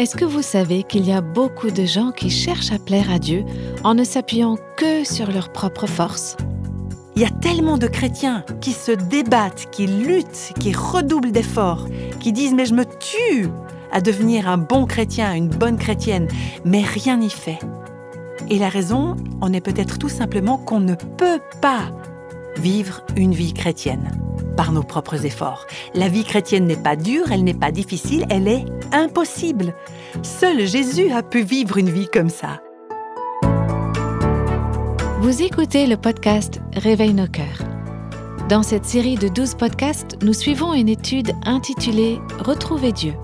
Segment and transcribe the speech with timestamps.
[0.00, 3.18] Est-ce que vous savez qu'il y a beaucoup de gens qui cherchent à plaire à
[3.18, 3.44] Dieu
[3.84, 6.38] en ne s'appuyant que sur leur propre force?
[7.16, 11.86] Il y a tellement de chrétiens qui se débattent, qui luttent, qui redoublent d'efforts,
[12.18, 13.48] qui disent mais je me tue
[13.92, 16.28] à devenir un bon chrétien, une bonne chrétienne,
[16.64, 17.58] mais rien n'y fait.
[18.48, 21.92] Et la raison en est peut-être tout simplement qu'on ne peut pas
[22.56, 24.18] vivre une vie chrétienne
[24.56, 25.66] par nos propres efforts.
[25.92, 29.74] La vie chrétienne n'est pas dure, elle n'est pas difficile, elle est impossible.
[30.22, 32.60] Seul Jésus a pu vivre une vie comme ça.
[35.20, 37.62] Vous écoutez le podcast Réveille nos cœurs.
[38.48, 43.14] Dans cette série de 12 podcasts, nous suivons une étude intitulée Retrouver Dieu.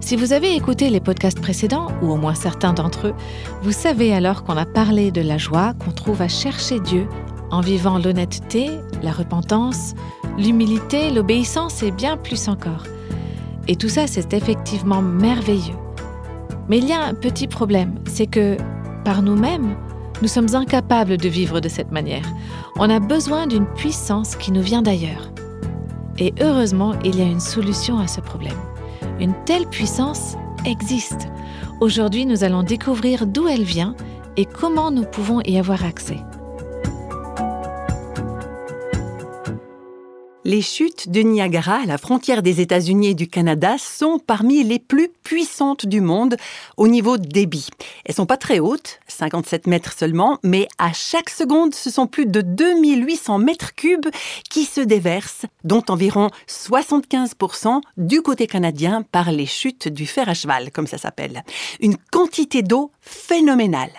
[0.00, 3.14] Si vous avez écouté les podcasts précédents, ou au moins certains d'entre eux,
[3.62, 7.08] vous savez alors qu'on a parlé de la joie qu'on trouve à chercher Dieu
[7.50, 8.68] en vivant l'honnêteté,
[9.02, 9.94] la repentance,
[10.36, 12.84] l'humilité, l'obéissance et bien plus encore.
[13.68, 15.76] Et tout ça, c'est effectivement merveilleux.
[16.68, 18.56] Mais il y a un petit problème, c'est que,
[19.04, 19.76] par nous-mêmes,
[20.22, 22.24] nous sommes incapables de vivre de cette manière.
[22.76, 25.30] On a besoin d'une puissance qui nous vient d'ailleurs.
[26.18, 28.56] Et heureusement, il y a une solution à ce problème.
[29.20, 31.28] Une telle puissance existe.
[31.80, 33.94] Aujourd'hui, nous allons découvrir d'où elle vient
[34.36, 36.18] et comment nous pouvons y avoir accès.
[40.54, 44.78] Les chutes de Niagara, à la frontière des États-Unis et du Canada, sont parmi les
[44.78, 46.36] plus puissantes du monde
[46.76, 47.66] au niveau débit.
[48.04, 52.26] Elles sont pas très hautes, 57 mètres seulement, mais à chaque seconde, ce sont plus
[52.26, 54.06] de 2800 mètres cubes
[54.48, 60.34] qui se déversent, dont environ 75% du côté canadien par les chutes du fer à
[60.34, 61.42] cheval, comme ça s'appelle.
[61.80, 63.90] Une quantité d'eau phénoménale.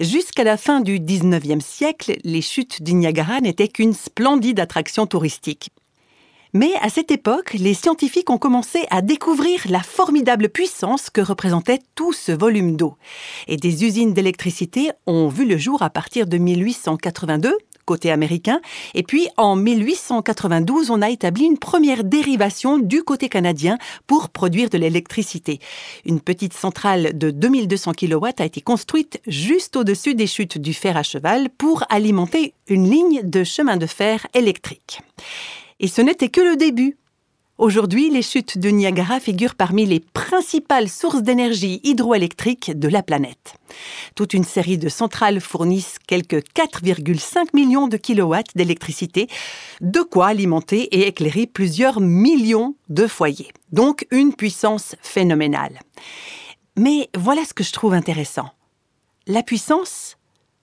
[0.00, 5.70] Jusqu'à la fin du 19e siècle, les chutes du Niagara n'étaient qu'une splendide attraction touristique.
[6.56, 11.80] Mais à cette époque, les scientifiques ont commencé à découvrir la formidable puissance que représentait
[11.96, 12.96] tout ce volume d'eau.
[13.48, 18.60] Et des usines d'électricité ont vu le jour à partir de 1882 côté américain.
[18.94, 24.70] Et puis en 1892, on a établi une première dérivation du côté canadien pour produire
[24.70, 25.60] de l'électricité.
[26.04, 30.96] Une petite centrale de 2200 kW a été construite juste au-dessus des chutes du fer
[30.96, 35.00] à cheval pour alimenter une ligne de chemin de fer électrique.
[35.80, 36.96] Et ce n'était que le début.
[37.56, 43.54] Aujourd'hui, les chutes de Niagara figurent parmi les principales sources d'énergie hydroélectrique de la planète.
[44.16, 49.28] Toute une série de centrales fournissent quelques 4,5 millions de kilowatts d'électricité,
[49.80, 53.52] de quoi alimenter et éclairer plusieurs millions de foyers.
[53.70, 55.78] Donc une puissance phénoménale.
[56.76, 58.50] Mais voilà ce que je trouve intéressant.
[59.28, 60.16] La puissance,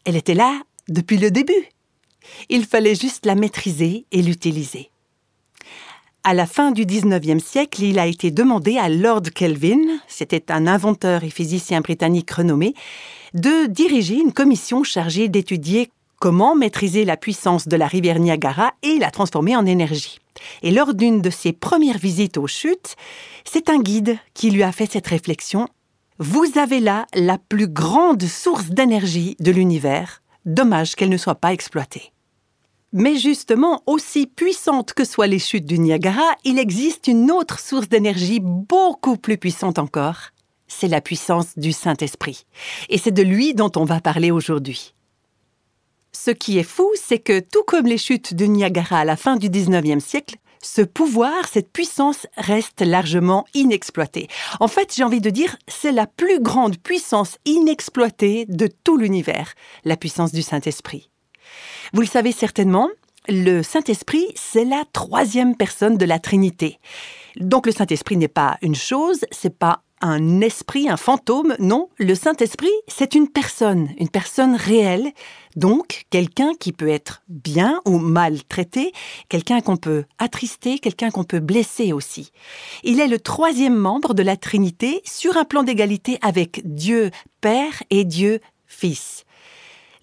[0.03, 1.69] elle était là depuis le début.
[2.49, 4.90] Il fallait juste la maîtriser et l'utiliser.
[6.23, 10.67] À la fin du 19e siècle, il a été demandé à Lord Kelvin, c'était un
[10.67, 12.75] inventeur et physicien britannique renommé,
[13.33, 15.89] de diriger une commission chargée d'étudier
[16.19, 20.19] comment maîtriser la puissance de la rivière Niagara et la transformer en énergie.
[20.61, 22.95] Et lors d'une de ses premières visites aux chutes,
[23.43, 25.67] c'est un guide qui lui a fait cette réflexion.
[26.19, 30.21] Vous avez là la plus grande source d'énergie de l'univers.
[30.45, 32.11] Dommage qu'elle ne soit pas exploitée.
[32.93, 37.87] Mais justement, aussi puissante que soient les chutes du Niagara, il existe une autre source
[37.87, 40.31] d'énergie beaucoup plus puissante encore.
[40.67, 42.45] C'est la puissance du Saint-Esprit.
[42.89, 44.93] Et c'est de lui dont on va parler aujourd'hui.
[46.11, 49.37] Ce qui est fou, c'est que tout comme les chutes du Niagara à la fin
[49.37, 54.27] du 19e siècle, ce pouvoir, cette puissance reste largement inexploitée.
[54.59, 59.53] En fait, j'ai envie de dire, c'est la plus grande puissance inexploitée de tout l'univers,
[59.85, 61.10] la puissance du Saint-Esprit.
[61.93, 62.89] Vous le savez certainement,
[63.27, 66.79] le Saint-Esprit, c'est la troisième personne de la Trinité.
[67.37, 72.15] Donc le Saint-Esprit n'est pas une chose, c'est pas un esprit, un fantôme, non, le
[72.15, 75.11] Saint-Esprit, c'est une personne, une personne réelle,
[75.55, 78.91] donc quelqu'un qui peut être bien ou mal traité,
[79.29, 82.31] quelqu'un qu'on peut attrister, quelqu'un qu'on peut blesser aussi.
[82.83, 87.83] Il est le troisième membre de la Trinité sur un plan d'égalité avec Dieu Père
[87.91, 89.25] et Dieu Fils.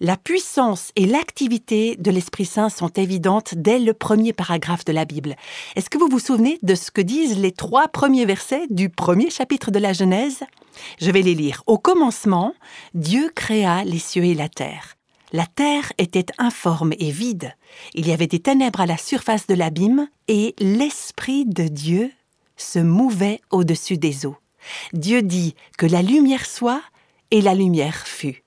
[0.01, 5.03] La puissance et l'activité de l'Esprit Saint sont évidentes dès le premier paragraphe de la
[5.03, 5.35] Bible.
[5.75, 9.29] Est-ce que vous vous souvenez de ce que disent les trois premiers versets du premier
[9.29, 10.43] chapitre de la Genèse?
[11.01, 11.63] Je vais les lire.
[11.67, 12.53] Au commencement,
[12.93, 14.95] Dieu créa les cieux et la terre.
[15.33, 17.53] La terre était informe et vide.
[17.93, 22.09] Il y avait des ténèbres à la surface de l'abîme, et l'Esprit de Dieu
[22.55, 24.37] se mouvait au-dessus des eaux.
[24.93, 26.81] Dieu dit que la lumière soit,
[27.31, 28.43] et la lumière fut.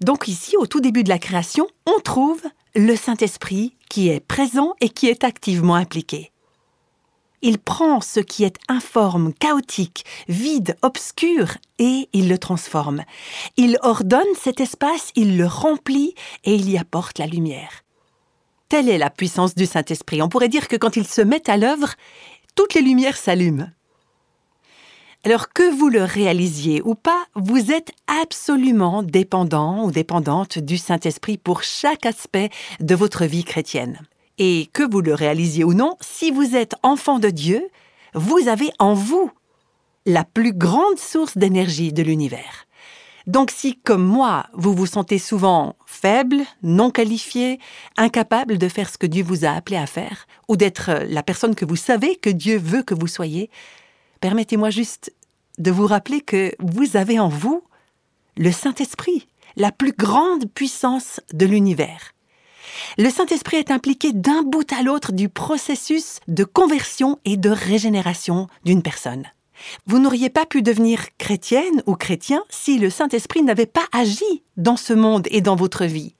[0.00, 2.42] Donc ici, au tout début de la création, on trouve
[2.74, 6.32] le Saint-Esprit qui est présent et qui est activement impliqué.
[7.42, 13.04] Il prend ce qui est informe, chaotique, vide, obscur, et il le transforme.
[13.56, 16.14] Il ordonne cet espace, il le remplit,
[16.44, 17.84] et il y apporte la lumière.
[18.68, 20.22] Telle est la puissance du Saint-Esprit.
[20.22, 21.94] On pourrait dire que quand il se met à l'œuvre,
[22.56, 23.70] toutes les lumières s'allument.
[25.24, 31.36] Alors que vous le réalisiez ou pas, vous êtes absolument dépendant ou dépendante du Saint-Esprit
[31.36, 34.00] pour chaque aspect de votre vie chrétienne.
[34.38, 37.68] Et que vous le réalisiez ou non, si vous êtes enfant de Dieu,
[38.14, 39.30] vous avez en vous
[40.04, 42.66] la plus grande source d'énergie de l'univers.
[43.26, 47.58] Donc si, comme moi, vous vous sentez souvent faible, non qualifié,
[47.96, 51.56] incapable de faire ce que Dieu vous a appelé à faire, ou d'être la personne
[51.56, 53.50] que vous savez que Dieu veut que vous soyez,
[54.20, 55.12] permettez-moi juste
[55.58, 57.62] de vous rappeler que vous avez en vous
[58.36, 62.12] le Saint-Esprit, la plus grande puissance de l'univers.
[62.98, 68.48] Le Saint-Esprit est impliqué d'un bout à l'autre du processus de conversion et de régénération
[68.64, 69.24] d'une personne.
[69.86, 74.76] Vous n'auriez pas pu devenir chrétienne ou chrétien si le Saint-Esprit n'avait pas agi dans
[74.76, 76.14] ce monde et dans votre vie.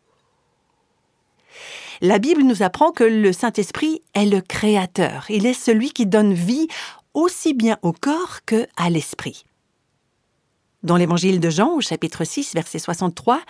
[2.03, 5.27] La Bible nous apprend que le Saint-Esprit est le Créateur.
[5.31, 6.69] Il est celui qui donne vie
[7.17, 9.45] aussi bien au corps que à l'esprit.
[10.83, 13.41] Dans l'évangile de Jean, au chapitre 6, verset 63,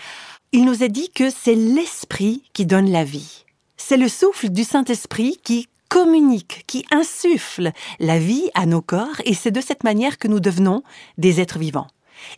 [0.53, 3.45] il nous est dit que c'est l'esprit qui donne la vie.
[3.77, 9.35] C'est le souffle du Saint-Esprit qui communique, qui insuffle la vie à nos corps, et
[9.35, 10.83] c'est de cette manière que nous devenons
[11.19, 11.89] des êtres vivants.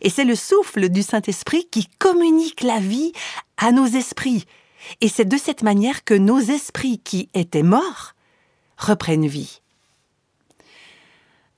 [0.01, 3.13] Et c'est le souffle du Saint-Esprit qui communique la vie
[3.57, 4.45] à nos esprits.
[4.99, 8.15] Et c'est de cette manière que nos esprits qui étaient morts
[8.77, 9.61] reprennent vie.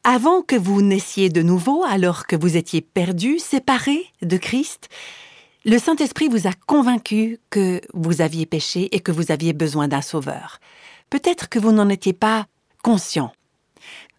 [0.03, 4.89] Avant que vous naissiez de nouveau, alors que vous étiez perdu, séparé de Christ,
[5.63, 10.01] le Saint-Esprit vous a convaincu que vous aviez péché et que vous aviez besoin d'un
[10.01, 10.59] sauveur.
[11.11, 12.47] Peut-être que vous n'en étiez pas
[12.81, 13.31] conscient.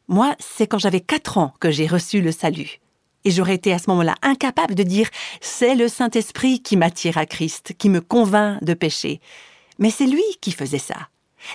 [0.06, 2.78] Moi, c'est quand j'avais quatre ans que j'ai reçu le salut.
[3.24, 5.08] Et j'aurais été à ce moment-là incapable de dire
[5.40, 9.20] c'est le Saint-Esprit qui m'attire à Christ, qui me convainc de pécher.
[9.80, 11.08] Mais c'est lui qui faisait ça.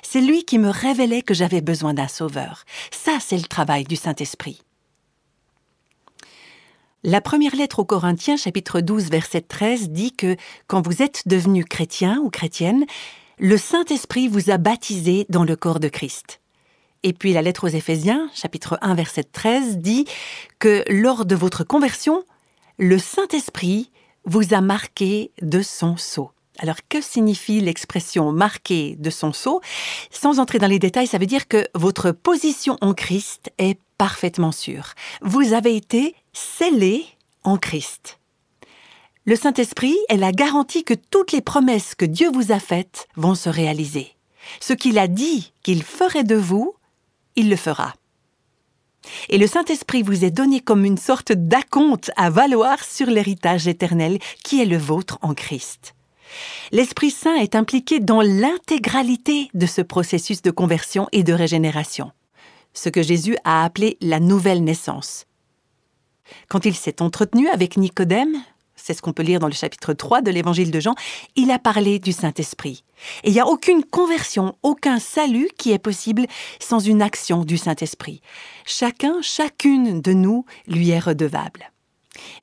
[0.04, 2.64] C'est lui qui me révélait que j'avais besoin d'un sauveur.
[2.92, 4.62] Ça, c'est le travail du Saint-Esprit.
[7.04, 10.36] La première lettre aux Corinthiens, chapitre 12, verset 13, dit que
[10.68, 12.86] quand vous êtes devenu chrétien ou chrétienne,
[13.40, 16.42] le Saint-Esprit vous a baptisé dans le corps de Christ.
[17.04, 20.06] Et puis la lettre aux Éphésiens, chapitre 1, verset 13, dit
[20.60, 22.24] que lors de votre conversion,
[22.80, 23.92] le Saint-Esprit
[24.26, 26.32] vous a marqué de son sceau.
[26.60, 29.62] Alors, que signifie l'expression marquée de son sceau?
[30.12, 34.52] Sans entrer dans les détails, ça veut dire que votre position en Christ est parfaitement
[34.52, 34.94] sûre.
[35.22, 37.06] Vous avez été scellé
[37.44, 38.20] en Christ.
[39.26, 43.36] Le Saint-Esprit est la garantie que toutes les promesses que Dieu vous a faites vont
[43.36, 44.16] se réaliser.
[44.62, 46.76] Ce qu'il a dit qu'il ferait de vous,
[47.36, 47.94] il le fera.
[49.30, 54.20] Et le Saint-Esprit vous est donné comme une sorte d'acompte à valoir sur l'héritage éternel
[54.44, 55.94] qui est le vôtre en Christ.
[56.72, 62.12] L'Esprit Saint est impliqué dans l'intégralité de ce processus de conversion et de régénération,
[62.74, 65.26] ce que Jésus a appelé la nouvelle naissance.
[66.50, 68.44] Quand il s'est entretenu avec Nicodème,
[68.76, 70.96] c'est ce qu'on peut lire dans le chapitre 3 de l'évangile de Jean,
[71.36, 72.84] il a parlé du Saint-Esprit.
[73.24, 76.26] Et il n'y a aucune conversion, aucun salut qui est possible
[76.60, 78.22] sans une action du Saint-Esprit.
[78.66, 81.72] Chacun, chacune de nous lui est redevable.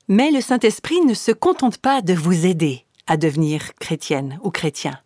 [0.07, 4.99] Mais le Saint-Esprit ne se contente pas de vous aider à devenir chrétienne ou chrétien.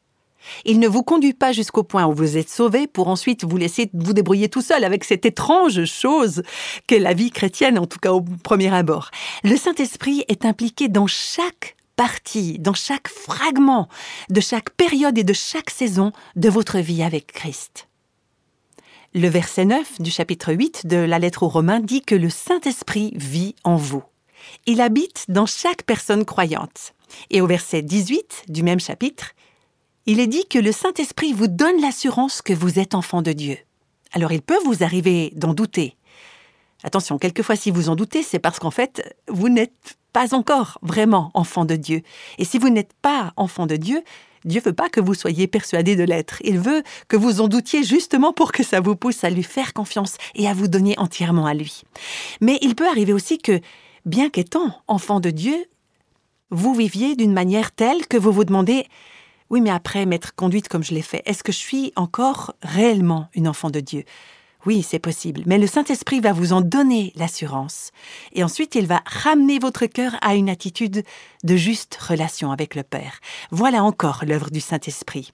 [0.65, 3.89] Il ne vous conduit pas jusqu'au point où vous êtes sauvé pour ensuite vous laisser
[3.93, 6.43] vous débrouiller tout seul avec cette étrange chose
[6.87, 9.11] qu'est la vie chrétienne, en tout cas au premier abord.
[9.43, 13.89] Le Saint-Esprit est impliqué dans chaque partie, dans chaque fragment
[14.29, 17.89] de chaque période et de chaque saison de votre vie avec Christ.
[19.13, 23.11] Le verset 9 du chapitre 8 de la lettre aux Romains dit que le Saint-Esprit
[23.15, 24.03] vit en vous.
[24.65, 26.93] Il habite dans chaque personne croyante.
[27.29, 29.33] Et au verset 18 du même chapitre,
[30.05, 33.57] il est dit que le Saint-Esprit vous donne l'assurance que vous êtes enfant de Dieu.
[34.11, 35.95] Alors il peut vous arriver d'en douter.
[36.83, 41.29] Attention, quelquefois si vous en doutez, c'est parce qu'en fait, vous n'êtes pas encore vraiment
[41.33, 42.01] enfant de Dieu.
[42.37, 44.03] Et si vous n'êtes pas enfant de Dieu,
[44.45, 46.37] Dieu veut pas que vous soyez persuadé de l'être.
[46.43, 49.73] Il veut que vous en doutiez justement pour que ça vous pousse à lui faire
[49.73, 51.83] confiance et à vous donner entièrement à lui.
[52.39, 53.59] Mais il peut arriver aussi que,
[54.09, 55.65] bien qu'étant enfant de Dieu,
[56.49, 58.87] vous viviez d'une manière telle que vous vous demandez
[59.49, 63.29] oui, mais après m'être conduite comme je l'ai fait, est-ce que je suis encore réellement
[63.33, 64.03] une enfant de Dieu?
[64.65, 67.91] Oui, c'est possible, mais le Saint-Esprit va vous en donner l'assurance.
[68.33, 71.03] Et ensuite, il va ramener votre cœur à une attitude
[71.43, 73.19] de juste relation avec le Père.
[73.51, 75.31] Voilà encore l'œuvre du Saint-Esprit.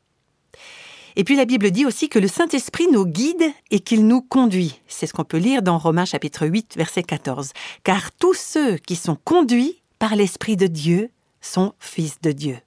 [1.16, 4.82] Et puis la Bible dit aussi que le Saint-Esprit nous guide et qu'il nous conduit.
[4.88, 7.52] C'est ce qu'on peut lire dans Romains chapitre 8 verset 14.
[7.84, 11.10] Car tous ceux qui sont conduits par l'Esprit de Dieu
[11.42, 12.58] sont fils de Dieu.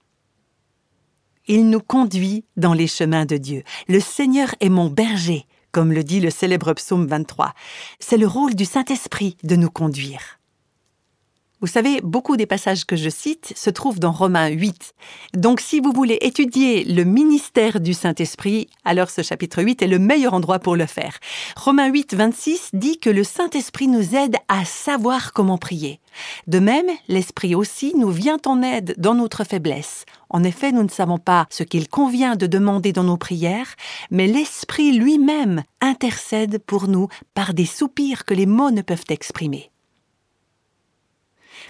[1.46, 3.62] Il nous conduit dans les chemins de Dieu.
[3.86, 7.52] Le Seigneur est mon berger, comme le dit le célèbre psaume 23.
[8.00, 10.37] C'est le rôle du Saint-Esprit de nous conduire.
[11.60, 14.94] Vous savez, beaucoup des passages que je cite se trouvent dans Romains 8.
[15.34, 19.98] Donc si vous voulez étudier le ministère du Saint-Esprit, alors ce chapitre 8 est le
[19.98, 21.18] meilleur endroit pour le faire.
[21.56, 25.98] Romains 8, 26 dit que le Saint-Esprit nous aide à savoir comment prier.
[26.46, 30.04] De même, l'Esprit aussi nous vient en aide dans notre faiblesse.
[30.30, 33.74] En effet, nous ne savons pas ce qu'il convient de demander dans nos prières,
[34.12, 39.72] mais l'Esprit lui-même intercède pour nous par des soupirs que les mots ne peuvent exprimer.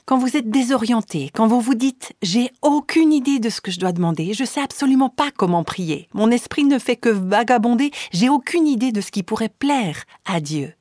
[0.08, 3.78] Quand vous êtes désorienté, quand vous vous dites j'ai aucune idée de ce que je
[3.78, 8.30] dois demander, je sais absolument pas comment prier, mon esprit ne fait que vagabonder, j'ai
[8.30, 10.72] aucune idée de ce qui pourrait plaire à Dieu.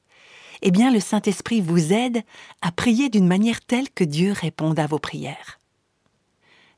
[0.61, 2.23] Eh bien, le Saint-Esprit vous aide
[2.61, 5.59] à prier d'une manière telle que Dieu réponde à vos prières.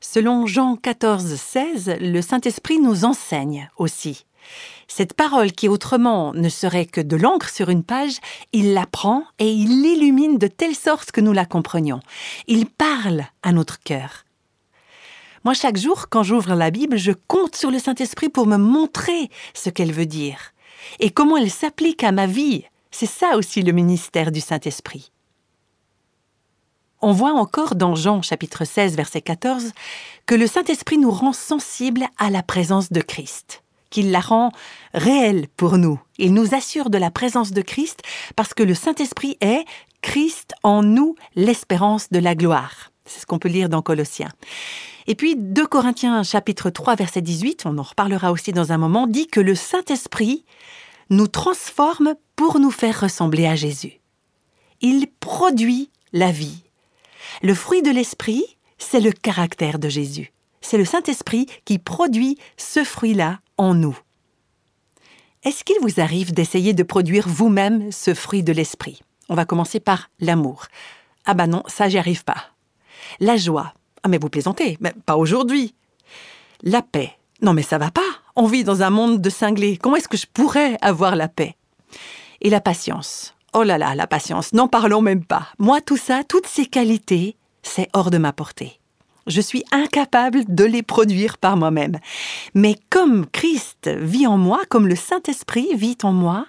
[0.00, 4.26] Selon Jean 14, 16, le Saint-Esprit nous enseigne aussi.
[4.88, 8.18] Cette parole qui autrement ne serait que de l'encre sur une page,
[8.52, 12.00] il la prend et il l'illumine de telle sorte que nous la comprenions.
[12.48, 14.24] Il parle à notre cœur.
[15.44, 19.30] Moi, chaque jour, quand j'ouvre la Bible, je compte sur le Saint-Esprit pour me montrer
[19.54, 20.52] ce qu'elle veut dire
[20.98, 22.64] et comment elle s'applique à ma vie.
[22.90, 25.12] C'est ça aussi le ministère du Saint-Esprit.
[27.00, 29.72] On voit encore dans Jean chapitre 16 verset 14
[30.26, 34.52] que le Saint-Esprit nous rend sensibles à la présence de Christ qu'il la rend
[34.94, 36.00] réelle pour nous.
[36.18, 38.02] Il nous assure de la présence de Christ
[38.36, 39.64] parce que le Saint-Esprit est
[40.02, 42.92] Christ en nous, l'espérance de la gloire.
[43.04, 44.30] C'est ce qu'on peut lire dans Colossiens.
[45.06, 49.06] Et puis 2 Corinthiens chapitre 3 verset 18, on en reparlera aussi dans un moment,
[49.06, 50.44] dit que le Saint-Esprit
[51.10, 54.00] nous transforme pour nous faire ressembler à Jésus.
[54.80, 56.62] Il produit la vie.
[57.42, 58.44] Le fruit de l'Esprit,
[58.78, 60.32] c'est le caractère de Jésus.
[60.60, 63.98] C'est le Saint-Esprit qui produit ce fruit-là en nous.
[65.42, 69.02] Est-ce qu'il vous arrive d'essayer de produire vous-même ce fruit de l'esprit?
[69.28, 70.64] On va commencer par l'amour.
[71.26, 72.52] Ah bah non, ça j'y arrive pas.
[73.20, 73.74] La joie.
[74.02, 75.74] Ah mais vous plaisantez, mais pas aujourd'hui.
[76.62, 77.12] La paix.
[77.42, 78.00] Non mais ça va pas.
[78.34, 79.76] On vit dans un monde de cinglés.
[79.76, 81.56] Comment est-ce que je pourrais avoir la paix?
[82.40, 83.34] Et la patience.
[83.52, 84.54] Oh là là, la patience.
[84.54, 85.48] N'en parlons même pas.
[85.58, 88.79] Moi, tout ça, toutes ces qualités, c'est hors de ma portée.
[89.30, 91.98] Je suis incapable de les produire par moi-même.
[92.54, 96.46] Mais comme Christ vit en moi, comme le Saint-Esprit vit en moi,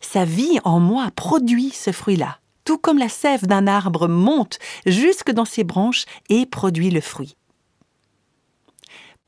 [0.00, 5.30] sa vie en moi produit ce fruit-là, tout comme la sève d'un arbre monte jusque
[5.30, 7.36] dans ses branches et produit le fruit.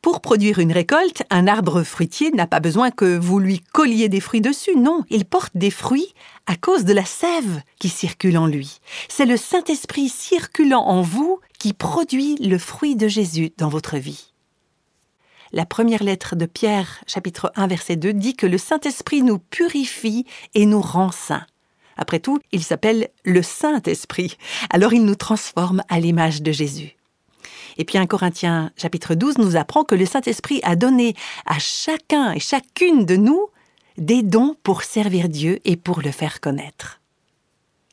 [0.03, 4.21] Pour produire une récolte, un arbre fruitier n'a pas besoin que vous lui colliez des
[4.21, 6.15] fruits dessus, non, il porte des fruits
[6.47, 8.81] à cause de la sève qui circule en lui.
[9.09, 14.33] C'est le Saint-Esprit circulant en vous qui produit le fruit de Jésus dans votre vie.
[15.53, 20.25] La première lettre de Pierre, chapitre 1, verset 2, dit que le Saint-Esprit nous purifie
[20.55, 21.47] et nous rend saints.
[21.99, 24.39] Après tout, il s'appelle le Saint-Esprit,
[24.71, 26.97] alors il nous transforme à l'image de Jésus.
[27.81, 31.15] Et puis 1 Corinthiens chapitre 12 nous apprend que le Saint-Esprit a donné
[31.47, 33.49] à chacun et chacune de nous
[33.97, 37.01] des dons pour servir Dieu et pour le faire connaître.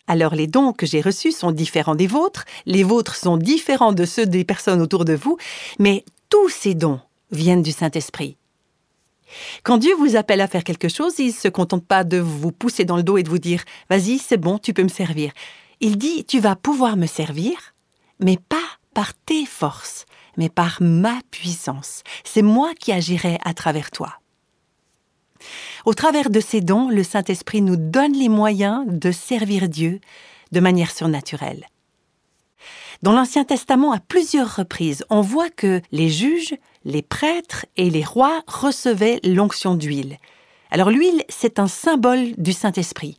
[0.06, 4.04] Alors les dons que j'ai reçus sont différents des vôtres, les vôtres sont différents de
[4.04, 5.38] ceux des personnes autour de vous,
[5.80, 7.00] mais tous ces dons
[7.32, 8.36] viennent du Saint-Esprit.
[9.64, 12.52] Quand Dieu vous appelle à faire quelque chose, il ne se contente pas de vous
[12.52, 15.32] pousser dans le dos et de vous dire Vas-y, c'est bon, tu peux me servir.
[15.80, 17.56] Il dit Tu vas pouvoir me servir,
[18.20, 22.02] mais pas par tes forces, mais par ma puissance.
[22.24, 24.16] C'est moi qui agirai à travers toi.
[25.86, 30.00] Au travers de ces dons, le Saint-Esprit nous donne les moyens de servir Dieu
[30.52, 31.68] de manière surnaturelle.
[33.04, 38.04] Dans l'Ancien Testament, à plusieurs reprises, on voit que les juges, les prêtres et les
[38.04, 40.18] rois recevaient l'onction d'huile.
[40.72, 43.18] Alors l'huile, c'est un symbole du Saint-Esprit.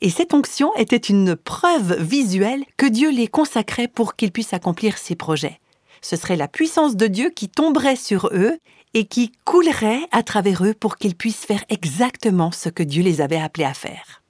[0.00, 4.98] Et cette onction était une preuve visuelle que Dieu les consacrait pour qu'ils puissent accomplir
[4.98, 5.60] ses projets.
[6.00, 8.58] Ce serait la puissance de Dieu qui tomberait sur eux
[8.94, 13.20] et qui coulerait à travers eux pour qu'ils puissent faire exactement ce que Dieu les
[13.20, 14.22] avait appelés à faire.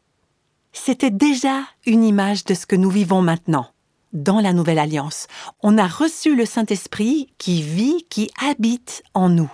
[0.72, 3.68] C'était déjà une image de ce que nous vivons maintenant,
[4.12, 5.26] dans la Nouvelle Alliance.
[5.62, 9.50] On a reçu le Saint-Esprit qui vit, qui habite en nous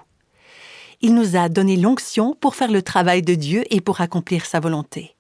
[1.03, 4.61] il nous a donné l'onction pour faire le travail de Dieu et pour accomplir sa
[4.61, 5.15] volonté.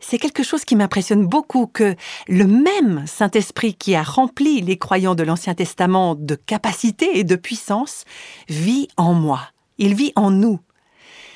[0.00, 1.94] C'est quelque chose qui m'impressionne beaucoup que
[2.26, 7.36] le même Saint-Esprit qui a rempli les croyants de l'Ancien Testament de capacité et de
[7.36, 8.04] puissance
[8.48, 9.40] vit en moi.
[9.78, 10.58] Il vit en nous.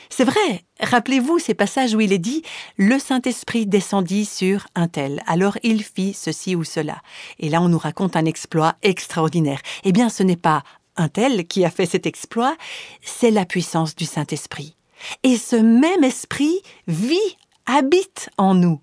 [0.08, 2.42] C'est vrai, rappelez-vous ces passages où il est dit
[2.76, 7.02] Le Saint-Esprit descendit sur un tel, alors il fit ceci ou cela.
[7.38, 9.60] Et là, on nous raconte un exploit extraordinaire.
[9.84, 10.62] Eh bien, ce n'est pas
[10.96, 12.56] un tel qui a fait cet exploit,
[13.02, 14.76] c'est la puissance du Saint-Esprit.
[15.22, 17.36] Et ce même esprit vit,
[17.66, 18.80] habite en nous.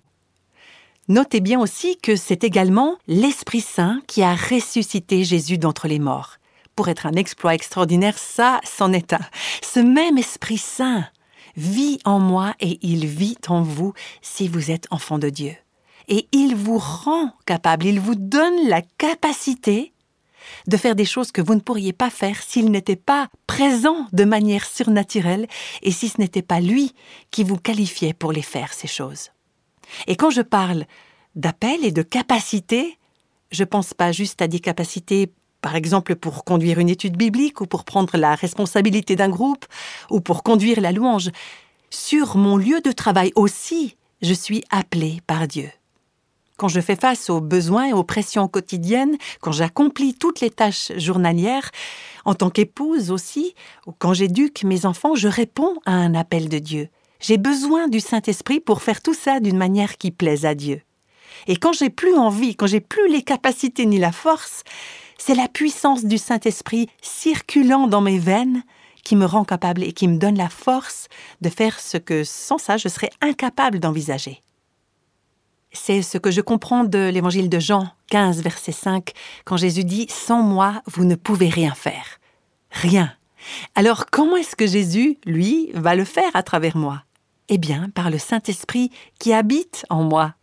[1.08, 6.36] Notez bien aussi que c'est également l'Esprit Saint qui a ressuscité Jésus d'entre les morts.
[6.76, 9.20] Pour être un exploit extraordinaire, ça, c'en est un.
[9.62, 11.06] Ce même Esprit Saint
[11.56, 13.92] vit en moi et il vit en vous
[14.22, 15.54] si vous êtes enfant de Dieu.
[16.08, 19.93] Et il vous rend capable, il vous donne la capacité
[20.66, 24.24] de faire des choses que vous ne pourriez pas faire s'il n'était pas présent de
[24.24, 25.46] manière surnaturelle
[25.82, 26.92] et si ce n'était pas lui
[27.30, 29.30] qui vous qualifiait pour les faire, ces choses.
[30.06, 30.84] Et quand je parle
[31.34, 32.98] d'appel et de capacité,
[33.50, 37.66] je pense pas juste à des capacités par exemple pour conduire une étude biblique ou
[37.66, 39.64] pour prendre la responsabilité d'un groupe
[40.10, 41.30] ou pour conduire la louange.
[41.88, 45.70] Sur mon lieu de travail aussi, je suis appelé par Dieu.
[46.56, 50.92] Quand je fais face aux besoins et aux pressions quotidiennes, quand j'accomplis toutes les tâches
[50.96, 51.70] journalières,
[52.24, 53.54] en tant qu'épouse aussi,
[53.86, 56.88] ou quand j'éduque mes enfants, je réponds à un appel de Dieu.
[57.18, 60.82] J'ai besoin du Saint-Esprit pour faire tout ça d'une manière qui plaise à Dieu.
[61.48, 64.62] Et quand j'ai plus envie, quand j'ai plus les capacités ni la force,
[65.18, 68.62] c'est la puissance du Saint-Esprit circulant dans mes veines
[69.02, 71.08] qui me rend capable et qui me donne la force
[71.40, 74.43] de faire ce que sans ça je serais incapable d'envisager.
[75.74, 79.12] C'est ce que je comprends de l'évangile de Jean 15, verset 5,
[79.44, 82.20] quand Jésus dit⁇ Sans moi, vous ne pouvez rien faire.
[82.70, 83.12] Rien.
[83.74, 87.04] Alors comment est-ce que Jésus, lui, va le faire à travers moi?
[87.50, 90.34] Eh bien, par le Saint-Esprit qui habite en moi.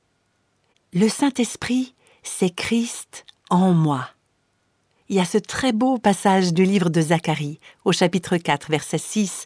[0.94, 4.08] Le Saint-Esprit, c'est Christ en moi
[5.12, 8.98] il y a ce très beau passage du livre de Zacharie, au chapitre 4, verset
[8.98, 9.46] 6.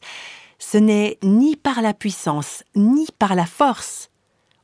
[0.60, 4.12] Ce n'est ni par la puissance, ni par la force.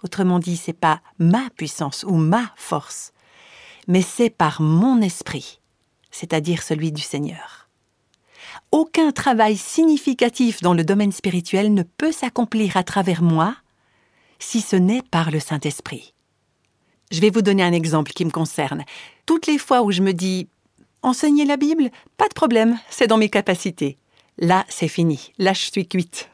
[0.04, 3.14] Autrement dit, c'est pas ma puissance ou ma force,
[3.88, 5.60] mais c'est par mon esprit,
[6.10, 7.70] c'est-à-dire celui du Seigneur.
[8.72, 13.56] Aucun travail significatif dans le domaine spirituel ne peut s'accomplir à travers moi
[14.40, 16.14] si ce n'est par le Saint-Esprit.
[17.12, 18.84] Je vais vous donner un exemple qui me concerne.
[19.26, 20.48] Toutes les fois où je me dis
[21.04, 23.98] Enseigner la Bible Pas de problème, c'est dans mes capacités.
[24.38, 25.34] Là, c'est fini.
[25.38, 26.30] Là, je suis cuite.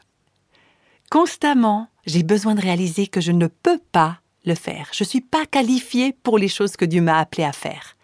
[1.10, 4.90] Constamment, j'ai besoin de réaliser que je ne peux pas le faire.
[4.92, 7.96] Je ne suis pas qualifiée pour les choses que Dieu m'a appelé à faire.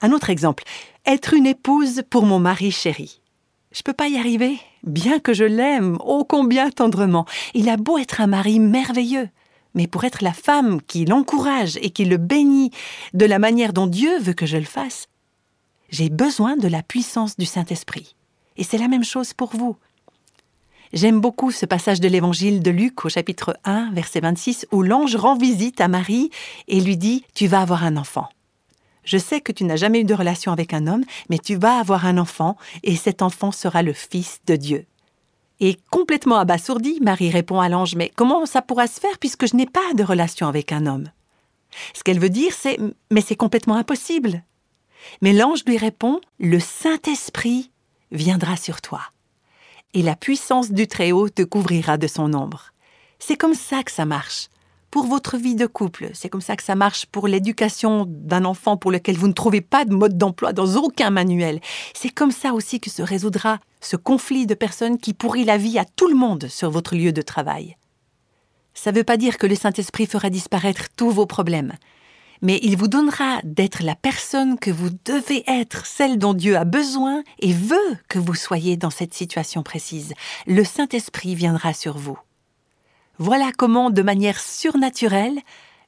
[0.00, 0.62] Un autre exemple,
[1.06, 3.20] être une épouse pour mon mari chéri.
[3.72, 7.26] Je ne peux pas y arriver, bien que je l'aime, ô combien tendrement.
[7.52, 9.28] Il a beau être un mari merveilleux,
[9.74, 12.70] mais pour être la femme qui l'encourage et qui le bénit
[13.12, 15.08] de la manière dont Dieu veut que je le fasse,
[15.90, 18.14] j'ai besoin de la puissance du Saint-Esprit.
[18.56, 19.76] Et c'est la même chose pour vous.
[20.94, 25.16] J'aime beaucoup ce passage de l'évangile de Luc au chapitre 1, verset 26, où l'ange
[25.16, 26.30] rend visite à Marie
[26.68, 28.28] et lui dit Tu vas avoir un enfant.
[29.02, 31.80] Je sais que tu n'as jamais eu de relation avec un homme, mais tu vas
[31.80, 34.86] avoir un enfant, et cet enfant sera le Fils de Dieu.
[35.58, 39.56] Et complètement abasourdie, Marie répond à l'ange Mais comment ça pourra se faire puisque je
[39.56, 41.10] n'ai pas de relation avec un homme?
[41.92, 42.78] Ce qu'elle veut dire, c'est
[43.10, 44.44] Mais c'est complètement impossible.
[45.22, 47.72] Mais l'ange lui répond, Le Saint-Esprit
[48.12, 49.00] viendra sur toi,
[49.94, 52.72] et la puissance du Très-Haut te couvrira de son ombre.
[53.18, 54.48] C'est comme ça que ça marche.
[54.90, 58.76] Pour votre vie de couple, c'est comme ça que ça marche pour l'éducation d'un enfant
[58.76, 61.60] pour lequel vous ne trouvez pas de mode d'emploi dans aucun manuel.
[61.94, 65.78] C'est comme ça aussi que se résoudra ce conflit de personnes qui pourrit la vie
[65.78, 67.76] à tout le monde sur votre lieu de travail.
[68.72, 71.72] Ça ne veut pas dire que le Saint-Esprit fera disparaître tous vos problèmes,
[72.42, 76.64] mais il vous donnera d'être la personne que vous devez être, celle dont Dieu a
[76.64, 80.14] besoin et veut que vous soyez dans cette situation précise.
[80.46, 82.18] Le Saint-Esprit viendra sur vous.
[83.18, 85.38] Voilà comment, de manière surnaturelle,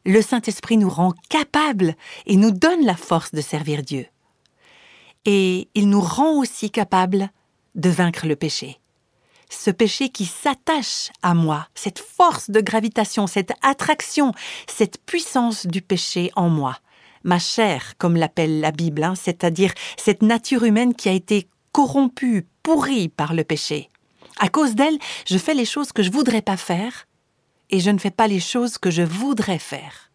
[0.05, 4.07] le Saint-Esprit nous rend capables et nous donne la force de servir Dieu.
[5.25, 7.31] Et il nous rend aussi capables
[7.75, 8.79] de vaincre le péché
[9.49, 14.33] ce péché qui s'attache à moi, cette force de gravitation, cette attraction,
[14.67, 16.79] cette puissance du péché en moi,
[17.25, 22.47] ma chair, comme l'appelle la Bible, hein, c'est-à-dire cette nature humaine qui a été corrompue,
[22.63, 23.91] pourrie par le péché.
[24.39, 27.07] À cause d'elle, je fais les choses que je voudrais pas faire
[27.71, 30.11] et je ne fais pas les choses que je voudrais faire.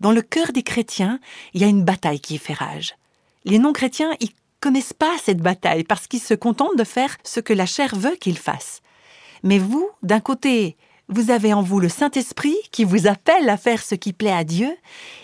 [0.00, 1.20] Dans le cœur des chrétiens,
[1.54, 2.96] il y a une bataille qui fait rage.
[3.44, 7.52] Les non-chrétiens, ils connaissent pas cette bataille parce qu'ils se contentent de faire ce que
[7.52, 8.80] la chair veut qu'ils fassent.
[9.42, 10.76] Mais vous, d'un côté,
[11.08, 14.44] vous avez en vous le Saint-Esprit qui vous appelle à faire ce qui plaît à
[14.44, 14.74] Dieu,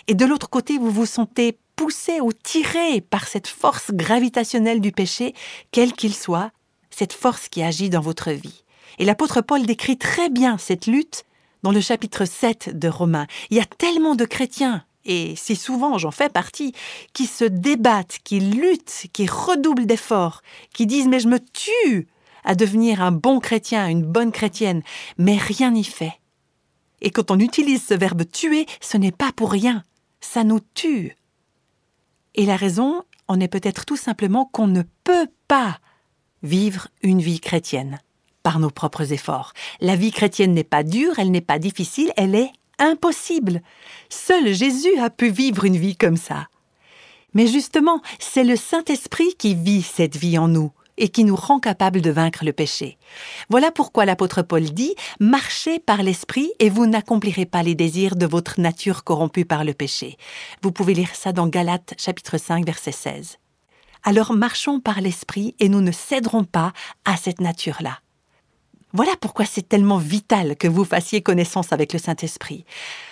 [0.09, 4.91] et de l'autre côté, vous vous sentez poussé ou tiré par cette force gravitationnelle du
[4.91, 5.35] péché,
[5.71, 6.51] quel qu'il soit,
[6.91, 8.65] cette force qui agit dans votre vie.
[8.99, 11.25] Et l'apôtre Paul décrit très bien cette lutte
[11.63, 13.29] dans le chapitre 7 de Romains.
[13.51, 16.73] Il y a tellement de chrétiens, et si souvent j'en fais partie,
[17.13, 20.43] qui se débattent, qui luttent, qui redoublent d'efforts,
[20.73, 22.07] qui disent mais je me tue
[22.45, 24.83] à devenir un bon chrétien, une bonne chrétienne,
[25.17, 26.15] mais rien n'y fait.
[27.01, 29.85] Et quand on utilise ce verbe tuer, ce n'est pas pour rien,
[30.21, 31.17] ça nous tue.
[32.35, 35.79] Et la raison en est peut-être tout simplement qu'on ne peut pas
[36.43, 37.99] vivre une vie chrétienne
[38.43, 39.53] par nos propres efforts.
[39.81, 43.63] La vie chrétienne n'est pas dure, elle n'est pas difficile, elle est impossible.
[44.09, 46.49] Seul Jésus a pu vivre une vie comme ça.
[47.35, 51.61] Mais justement, c'est le Saint-Esprit qui vit cette vie en nous et qui nous rend
[51.61, 52.99] capables de vaincre le péché.
[53.49, 58.27] Voilà pourquoi l'apôtre Paul dit Marchez par l'Esprit et vous n'accomplirez pas les désirs de
[58.27, 60.17] votre nature corrompue par le péché.
[60.63, 63.39] Vous pouvez lire ça dans Galates chapitre 5 verset 16.
[64.03, 66.73] Alors marchons par l'Esprit et nous ne céderons pas
[67.05, 67.99] à cette nature-là.
[68.95, 72.65] Voilà pourquoi c'est tellement vital que vous fassiez connaissance avec le Saint-Esprit.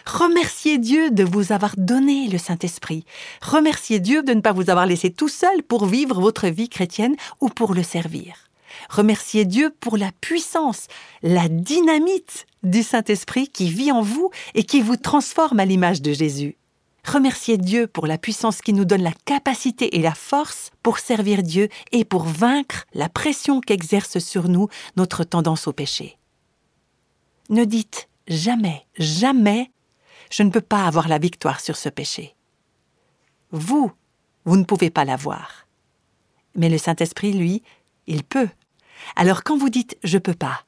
[0.06, 3.04] Remerciez Dieu de vous avoir donné le Saint-Esprit.
[3.42, 7.14] Remerciez Dieu de ne pas vous avoir laissé tout seul pour vivre votre vie chrétienne
[7.40, 8.48] ou pour le servir.
[8.88, 10.86] Remerciez Dieu pour la puissance,
[11.22, 16.12] la dynamite du Saint-Esprit qui vit en vous et qui vous transforme à l'image de
[16.12, 16.56] Jésus.
[17.07, 21.45] Remerciez Dieu pour la puissance qui nous donne la capacité et la force pour servir
[21.45, 26.19] Dieu et pour vaincre la pression qu'exerce sur nous notre tendance au péché.
[27.49, 29.71] Ne dites jamais, jamais,
[30.33, 32.35] je ne peux pas avoir la victoire sur ce péché.
[33.53, 33.92] Vous,
[34.45, 35.69] vous ne pouvez pas l'avoir.
[36.57, 37.62] Mais le Saint-Esprit, lui,
[38.09, 38.49] il peut.
[39.14, 40.64] Alors quand vous dites je peux pas,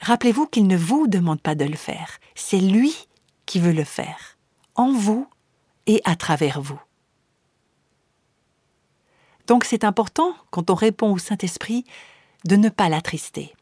[0.00, 2.94] rappelez-vous qu'il ne vous demande pas de le faire, c'est lui
[3.46, 4.36] qui veut le faire,
[4.74, 5.26] en vous
[5.86, 6.80] et à travers vous.
[9.46, 11.84] Donc c'est important, quand on répond au Saint-Esprit,
[12.44, 13.54] de ne pas l'attrister.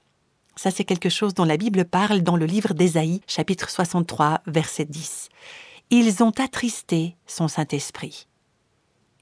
[0.57, 4.87] Ça c'est quelque chose dont la Bible parle dans le livre d'Ésaïe, chapitre 63, verset
[4.87, 5.29] 10.
[5.91, 8.27] Ils ont attristé son Saint-Esprit.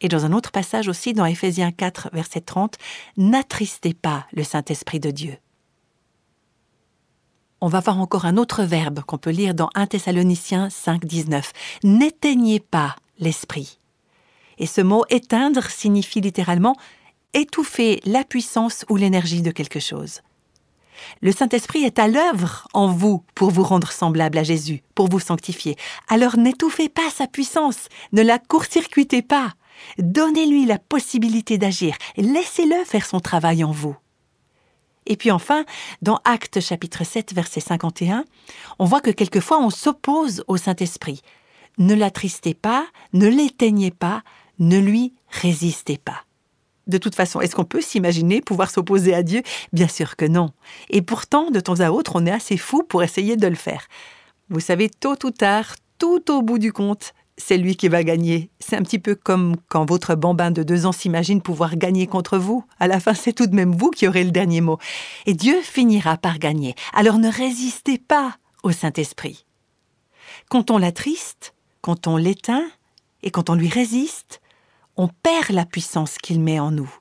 [0.00, 2.76] Et dans un autre passage aussi, dans Éphésiens 4, verset 30,
[3.16, 5.38] N'attristez pas le Saint-Esprit de Dieu.
[7.64, 11.52] On va voir encore un autre verbe qu'on peut lire dans 1 Thessaloniciens 5, 19.
[11.84, 13.78] N'éteignez pas l'Esprit.
[14.58, 16.74] Et ce mot éteindre signifie littéralement
[17.34, 20.22] étouffer la puissance ou l'énergie de quelque chose.
[21.20, 25.20] Le Saint-Esprit est à l'œuvre en vous pour vous rendre semblable à Jésus, pour vous
[25.20, 25.76] sanctifier.
[26.08, 29.52] Alors n'étouffez pas sa puissance, ne la court-circuitez pas.
[29.98, 33.96] Donnez-lui la possibilité d'agir, laissez-le faire son travail en vous.
[35.06, 35.64] Et puis enfin,
[36.00, 38.24] dans Actes chapitre 7 verset 51,
[38.78, 41.22] on voit que quelquefois on s'oppose au Saint-Esprit.
[41.78, 44.22] Ne l'attristez pas, ne l'éteignez pas,
[44.58, 46.24] ne lui résistez pas.
[46.86, 49.42] De toute façon, est-ce qu'on peut s'imaginer pouvoir s'opposer à Dieu?
[49.72, 50.50] Bien sûr que non.
[50.90, 53.86] Et pourtant, de temps à autre, on est assez fou pour essayer de le faire.
[54.50, 58.50] Vous savez, tôt ou tard, tout au bout du compte, c'est lui qui va gagner.
[58.60, 62.38] C'est un petit peu comme quand votre bambin de deux ans s'imagine pouvoir gagner contre
[62.38, 62.64] vous.
[62.78, 64.78] À la fin, c'est tout de même vous qui aurez le dernier mot.
[65.26, 66.74] Et Dieu finira par gagner.
[66.92, 69.46] Alors ne résistez pas au Saint-Esprit.
[70.48, 72.66] Quand on l'attriste, quand on l'éteint
[73.22, 74.40] et quand on lui résiste,
[74.96, 76.92] on perd la puissance qu'il met en nous.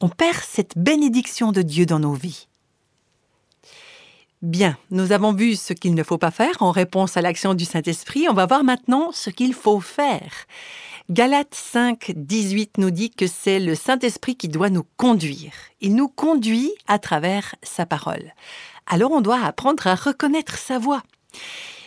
[0.00, 2.48] On perd cette bénédiction de Dieu dans nos vies.
[4.42, 7.66] Bien, nous avons vu ce qu'il ne faut pas faire en réponse à l'action du
[7.66, 8.26] Saint-Esprit.
[8.26, 10.32] On va voir maintenant ce qu'il faut faire.
[11.10, 15.52] Galates 5, 18 nous dit que c'est le Saint-Esprit qui doit nous conduire.
[15.82, 18.32] Il nous conduit à travers sa parole.
[18.86, 21.02] Alors on doit apprendre à reconnaître sa voix.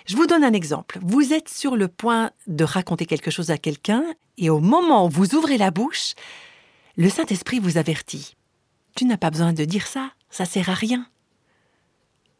[0.05, 0.99] Je vous donne un exemple.
[1.01, 4.03] Vous êtes sur le point de raconter quelque chose à quelqu'un
[4.37, 6.13] et au moment où vous ouvrez la bouche,
[6.97, 8.35] le Saint-Esprit vous avertit.
[8.95, 11.07] Tu n'as pas besoin de dire ça, ça sert à rien.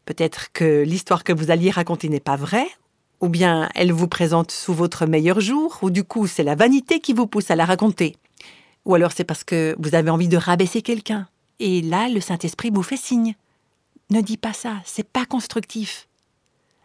[0.06, 2.68] Peut-être que l'histoire que vous alliez raconter n'est pas vraie,
[3.22, 7.00] ou bien elle vous présente sous votre meilleur jour, ou du coup c'est la vanité
[7.00, 8.18] qui vous pousse à la raconter.
[8.86, 11.28] Ou alors c'est parce que vous avez envie de rabaisser quelqu'un.
[11.60, 13.36] Et là, le Saint-Esprit vous fait signe.
[14.10, 16.08] Ne dis pas ça, c'est pas constructif.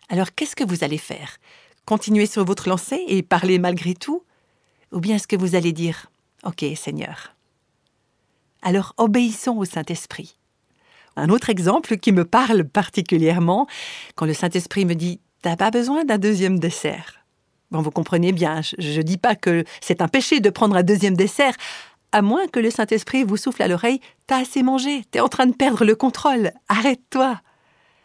[0.08, 1.38] Alors qu'est-ce que vous allez faire?
[1.84, 4.22] Continuer sur votre lancée et parler malgré tout?
[4.92, 6.06] Ou bien est-ce que vous allez dire
[6.44, 7.34] Ok, Seigneur
[8.62, 10.36] Alors obéissons au Saint-Esprit.
[11.18, 13.66] Un autre exemple qui me parle particulièrement,
[14.14, 17.24] quand le Saint-Esprit me dit T'as pas besoin d'un deuxième dessert.
[17.70, 20.82] Bon, vous comprenez bien, je ne dis pas que c'est un péché de prendre un
[20.82, 21.54] deuxième dessert,
[22.12, 25.46] à moins que le Saint-Esprit vous souffle à l'oreille T'as assez mangé, t'es en train
[25.46, 27.40] de perdre le contrôle, arrête-toi.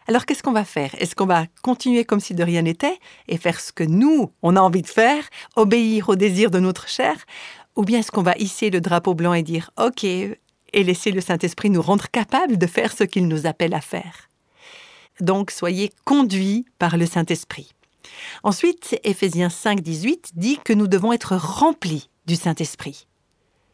[0.08, 0.94] Alors qu'est-ce qu'on va faire?
[1.00, 4.56] Est-ce qu'on va continuer comme si de rien n'était et faire ce que nous, on
[4.56, 5.24] a envie de faire,
[5.56, 7.16] obéir au désir de notre chair?
[7.76, 10.06] Ou bien est-ce qu'on va hisser le drapeau blanc et dire OK
[10.74, 14.30] et laisser le Saint-Esprit nous rendre capables de faire ce qu'il nous appelle à faire
[15.20, 17.74] donc soyez conduits par le Saint-Esprit.
[18.44, 23.08] Ensuite, Éphésiens 5, 18 dit que nous devons être remplis du Saint-Esprit.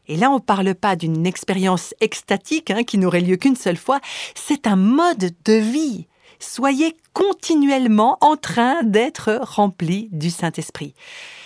[0.07, 3.77] Et là, on ne parle pas d'une expérience extatique hein, qui n'aurait lieu qu'une seule
[3.77, 3.99] fois,
[4.33, 6.07] c'est un mode de vie.
[6.39, 10.93] Soyez continuellement en train d'être remplis du Saint-Esprit.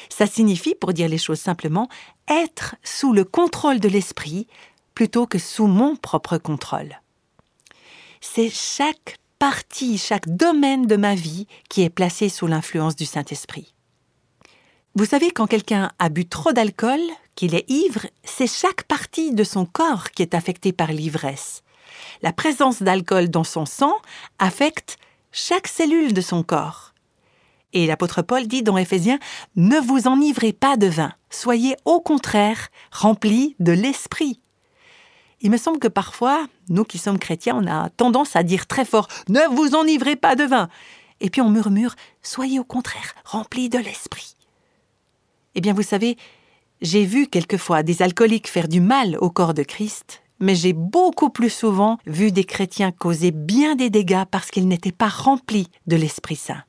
[0.08, 1.90] Ça signifie, pour dire les choses simplement,
[2.30, 4.48] être sous le contrôle de l'Esprit
[4.96, 7.02] plutôt que sous mon propre contrôle.
[8.22, 13.74] C'est chaque partie, chaque domaine de ma vie qui est placé sous l'influence du Saint-Esprit.
[14.96, 17.02] Vous savez, quand quelqu'un a bu trop d'alcool,
[17.36, 21.64] qu'il est ivre, c'est chaque partie de son corps qui est affectée par l'ivresse.
[22.22, 23.96] La présence d'alcool dans son sang
[24.40, 24.98] affecte
[25.32, 26.94] chaque cellule de son corps.
[27.74, 29.20] Et l'apôtre Paul dit dans Éphésiens,
[29.56, 34.40] Ne vous enivrez pas de vin, soyez au contraire remplis de l'esprit.
[35.44, 38.86] Il me semble que parfois, nous qui sommes chrétiens, on a tendance à dire très
[38.86, 40.64] fort⁇ Ne vous enivrez pas de vin!⁇
[41.20, 44.36] Et puis on murmure⁇ Soyez au contraire remplis de l'esprit⁇
[45.56, 46.18] Eh bien vous savez,
[46.82, 51.30] j'ai vu quelquefois des alcooliques faire du mal au corps de Christ, mais j'ai beaucoup
[51.30, 55.98] plus souvent vu des chrétiens causer bien des dégâts parce qu'ils n'étaient pas remplis de
[55.98, 56.64] l'Esprit Saint.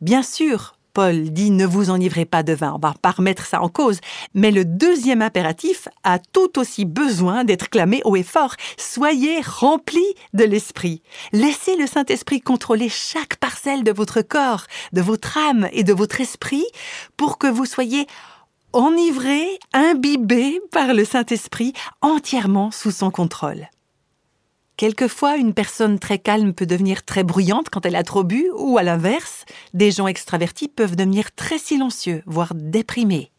[0.00, 3.60] Bien sûr, Paul dit ne vous enivrez pas de vin, on va pas remettre ça
[3.60, 4.00] en cause,
[4.32, 8.54] mais le deuxième impératif a tout aussi besoin d'être clamé haut et fort.
[8.78, 11.02] Soyez remplis de l'Esprit.
[11.32, 16.22] Laissez le Saint-Esprit contrôler chaque parcelle de votre corps, de votre âme et de votre
[16.22, 16.64] esprit
[17.18, 18.06] pour que vous soyez
[18.72, 23.68] enivrés, imbibés par le Saint-Esprit, entièrement sous son contrôle.
[24.76, 28.76] Quelquefois, une personne très calme peut devenir très bruyante quand elle a trop bu, ou
[28.76, 33.30] à l'inverse, des gens extravertis peuvent devenir très silencieux, voire déprimés.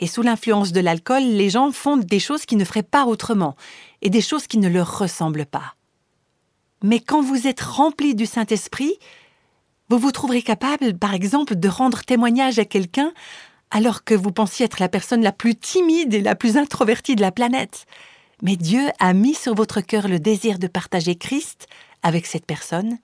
[0.00, 3.54] Et sous l'influence de l'alcool, les gens font des choses qui ne feraient pas autrement,
[4.02, 5.74] et des choses qui ne leur ressemblent pas.
[6.82, 8.98] Mais quand vous êtes rempli du Saint-Esprit,
[9.88, 13.12] vous vous trouverez capable, par exemple, de rendre témoignage à quelqu'un
[13.70, 17.20] alors que vous pensiez être la personne la plus timide et la plus introvertie de
[17.20, 17.86] la planète.
[18.42, 21.66] Mais Dieu a mis sur votre cœur le désir de partager Christ
[22.02, 22.98] avec cette personne,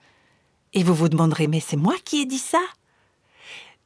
[0.72, 2.62] et vous vous demanderez, mais c'est moi qui ai dit ça?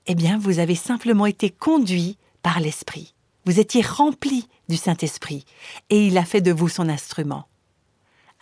[0.06, 3.14] Eh bien, vous avez simplement été conduit par l'Esprit.
[3.44, 5.44] Vous étiez rempli du Saint-Esprit,
[5.90, 7.46] et il a fait de vous son instrument.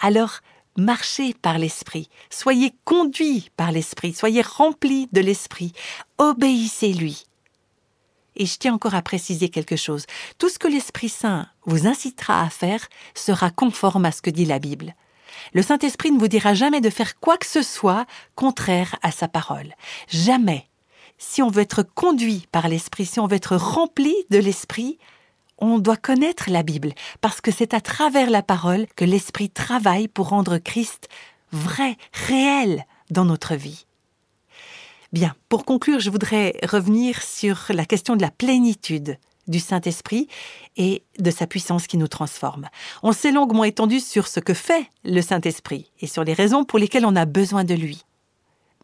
[0.01, 0.40] Alors,
[0.77, 5.73] marchez par l'Esprit, soyez conduits par l'Esprit, soyez remplis de l'Esprit,
[6.19, 7.26] obéissez-lui.
[8.37, 10.07] Et je tiens encore à préciser quelque chose.
[10.38, 14.44] Tout ce que l'Esprit Saint vous incitera à faire sera conforme à ce que dit
[14.44, 14.94] la Bible.
[15.53, 19.29] Le Saint-Esprit ne vous dira jamais de faire quoi que ce soit contraire à sa
[19.29, 19.75] parole.
[20.09, 20.68] Jamais.
[21.18, 24.99] Si on veut être conduit par l'Esprit, si on veut être rempli de l'Esprit,
[25.59, 30.09] on doit connaître la Bible, parce que c'est à travers la parole que l'Esprit travaille
[30.09, 31.09] pour rendre Christ
[31.53, 33.86] vrai, réel dans notre vie.
[35.16, 40.29] Bien, pour conclure, je voudrais revenir sur la question de la plénitude du Saint-Esprit
[40.76, 42.68] et de sa puissance qui nous transforme.
[43.02, 46.79] On s'est longuement étendu sur ce que fait le Saint-Esprit et sur les raisons pour
[46.79, 48.05] lesquelles on a besoin de lui.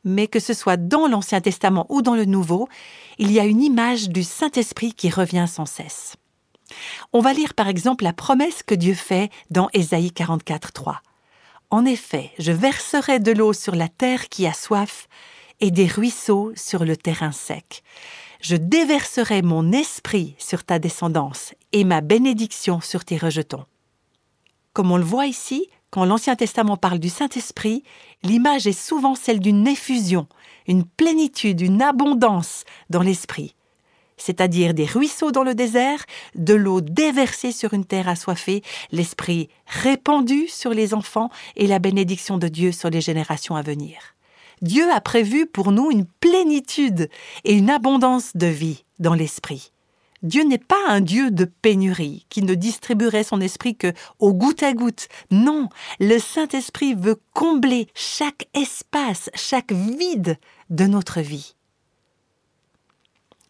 [0.05, 2.67] Mais que ce soit dans l'Ancien Testament ou dans le Nouveau,
[3.19, 6.17] il y a une image du Saint-Esprit qui revient sans cesse.
[7.13, 11.03] On va lire par exemple la promesse que Dieu fait dans Ésaïe 44, 3.
[11.69, 15.09] En effet, je verserai de l'eau sur la terre qui a soif,
[15.63, 17.83] et des ruisseaux sur le terrain sec.
[18.43, 23.65] Je déverserai mon esprit sur ta descendance et ma bénédiction sur tes rejetons.
[24.73, 27.85] Comme on le voit ici, quand l'Ancien Testament parle du Saint-Esprit,
[28.25, 30.27] l'image est souvent celle d'une effusion,
[30.67, 33.55] une plénitude, une abondance dans l'esprit,
[34.17, 40.49] c'est-à-dire des ruisseaux dans le désert, de l'eau déversée sur une terre assoiffée, l'esprit répandu
[40.49, 44.12] sur les enfants et la bénédiction de Dieu sur les générations à venir.
[44.63, 47.11] Dieu a prévu pour nous une plénitude
[47.45, 49.73] et une abondance de vie dans l'esprit.
[50.23, 54.63] Dieu n'est pas un Dieu de pénurie qui ne distribuerait son esprit que au goutte
[54.63, 55.09] à goutte.
[55.33, 60.39] Non, le Saint-Esprit veut combler chaque espace, chaque vide
[60.71, 61.57] de notre vie.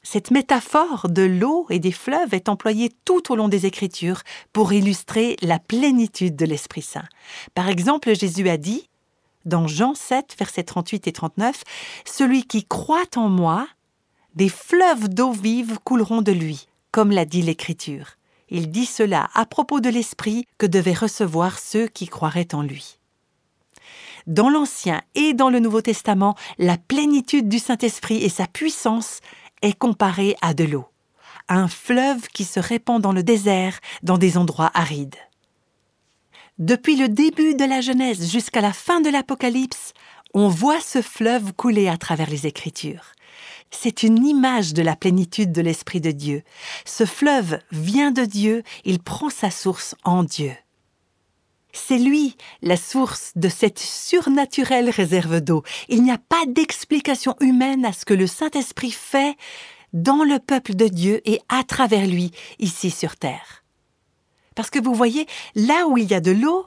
[0.03, 4.22] Cette métaphore de l'eau et des fleuves est employée tout au long des Écritures
[4.53, 7.05] pour illustrer la plénitude de l'Esprit Saint.
[7.55, 8.88] Par exemple, Jésus a dit
[9.44, 11.62] dans Jean 7, versets 38 et 39,
[12.05, 13.66] Celui qui croit en moi,
[14.35, 18.16] des fleuves d'eau vive couleront de lui, comme l'a dit l'Écriture.
[18.48, 22.98] Il dit cela à propos de l'Esprit que devaient recevoir ceux qui croiraient en lui.
[24.26, 29.20] Dans l'Ancien et dans le Nouveau Testament, la plénitude du Saint-Esprit et sa puissance
[29.62, 30.87] est comparée à de l'eau,
[31.48, 35.16] un fleuve qui se répand dans le désert, dans des endroits arides.
[36.58, 39.94] Depuis le début de la Genèse jusqu'à la fin de l'Apocalypse,
[40.34, 43.12] on voit ce fleuve couler à travers les Écritures.
[43.70, 46.42] C'est une image de la plénitude de l'Esprit de Dieu.
[46.84, 50.52] Ce fleuve vient de Dieu, il prend sa source en Dieu.
[51.72, 55.62] C'est lui la source de cette surnaturelle réserve d'eau.
[55.88, 59.36] Il n'y a pas d'explication humaine à ce que le Saint-Esprit fait
[59.94, 63.62] dans le peuple de Dieu et à travers lui ici sur terre.
[64.54, 66.66] Parce que vous voyez, là où il y a de l'eau,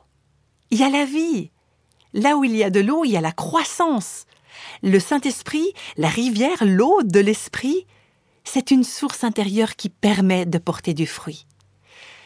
[0.72, 1.52] il y a la vie.
[2.14, 4.26] Là où il y a de l'eau, il y a la croissance.
[4.82, 7.86] Le Saint-Esprit, la rivière, l'eau de l'Esprit,
[8.44, 11.46] c'est une source intérieure qui permet de porter du fruit.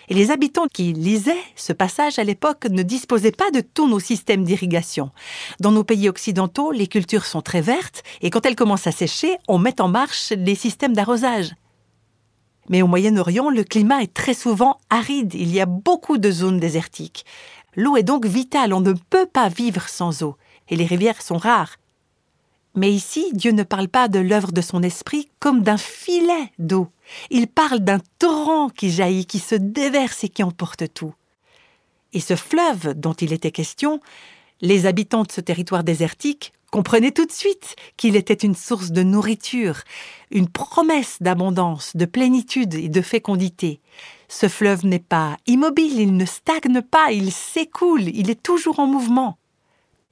[0.10, 4.00] Et les habitants qui lisaient ce passage à l'époque ne disposaient pas de tous nos
[4.00, 5.12] systèmes d'irrigation.
[5.60, 9.38] Dans nos pays occidentaux, les cultures sont très vertes et quand elles commencent à sécher,
[9.48, 11.54] on met en marche les systèmes d'arrosage.
[12.70, 16.60] Mais au Moyen-Orient, le climat est très souvent aride, il y a beaucoup de zones
[16.60, 17.26] désertiques.
[17.76, 20.38] L'eau est donc vitale, on ne peut pas vivre sans eau,
[20.70, 21.78] et les rivières sont rares.
[22.76, 26.88] Mais ici, Dieu ne parle pas de l'œuvre de son esprit comme d'un filet d'eau.
[27.32, 31.14] Il parle d'un torrent qui jaillit, qui se déverse et qui emporte tout.
[32.14, 34.00] Et ce fleuve dont il était question,
[34.62, 39.04] les habitants de ce territoire désertique comprenaient tout de suite qu'il était une source de
[39.04, 39.82] nourriture,
[40.32, 43.80] une promesse d'abondance, de plénitude et de fécondité.
[44.28, 48.88] Ce fleuve n'est pas immobile, il ne stagne pas, il s'écoule, il est toujours en
[48.88, 49.38] mouvement.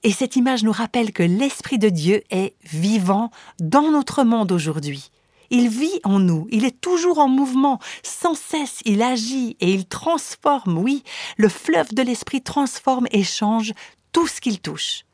[0.03, 5.11] Et cette image nous rappelle que l'Esprit de Dieu est vivant dans notre monde aujourd'hui.
[5.49, 9.85] Il vit en nous, il est toujours en mouvement, sans cesse il agit et il
[9.85, 11.03] transforme, oui,
[11.37, 13.73] le fleuve de l'Esprit transforme et change
[14.11, 15.06] tout ce qu'il touche.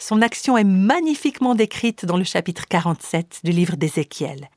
[0.00, 4.48] Son action est magnifiquement décrite dans le chapitre 47 du livre d'Ézéchiel.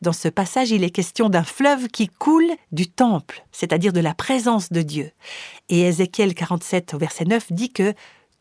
[0.00, 4.12] Dans ce passage, il est question d'un fleuve qui coule du temple, c'est-à-dire de la
[4.12, 5.12] présence de Dieu.
[5.68, 7.94] Et Ézéchiel 47 au verset 9 dit que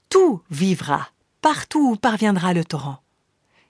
[0.09, 1.09] tout vivra,
[1.43, 2.97] partout où parviendra le torrent.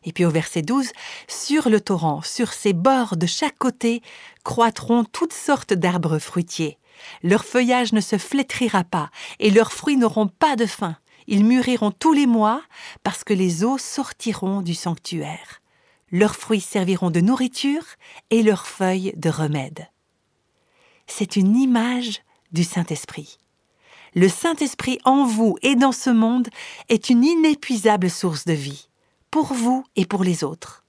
[0.06, 0.92] Et puis au verset 12,
[1.28, 4.02] sur le torrent, sur ses bords de chaque côté,
[4.46, 6.78] croîtront toutes sortes d'arbres fruitiers.
[7.22, 10.96] Leur feuillage ne se flétrira pas, et leurs fruits n'auront pas de fin.
[11.28, 12.62] Ils mûriront tous les mois,
[13.04, 15.62] parce que les eaux sortiront du sanctuaire.
[16.12, 17.86] Leurs fruits serviront de nourriture,
[18.30, 19.88] et leurs feuilles de remède.
[21.08, 23.38] C'est une image du Saint-Esprit
[24.14, 26.50] le Saint-Esprit en vous et dans ce monde
[26.90, 28.90] est une inépuisable source de vie,
[29.30, 30.84] pour vous et pour les autres.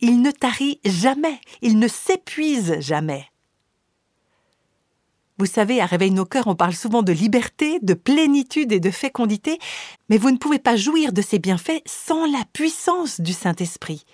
[0.00, 3.26] Il ne tarit jamais, il ne s'épuise jamais.
[5.38, 8.90] Vous savez, à Réveil nos cœurs, on parle souvent de liberté, de plénitude et de
[8.90, 9.58] fécondité,
[10.08, 14.04] mais vous ne pouvez pas jouir de ces bienfaits sans la puissance du Saint-Esprit.